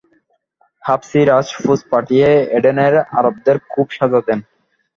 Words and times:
হাবসি-রাজ 0.83 1.47
ফৌজ 1.55 1.81
পাঠিয়ে 1.91 2.27
এডেনের 2.57 2.93
আরবদের 3.17 3.57
খুব 3.71 3.85
সাজা 3.97 4.19
দেন। 4.27 4.39